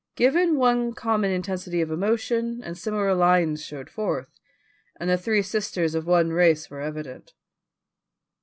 Given 0.15 0.57
one 0.57 0.93
common 0.95 1.29
intensity 1.29 1.79
of 1.79 1.91
emotion 1.91 2.59
and 2.63 2.75
similar 2.75 3.13
lines 3.13 3.63
showed 3.63 3.87
forth, 3.87 4.29
and 4.99 5.07
the 5.11 5.15
three 5.15 5.43
sisters 5.43 5.93
of 5.93 6.07
one 6.07 6.31
race 6.31 6.71
were 6.71 6.81
evident. 6.81 7.35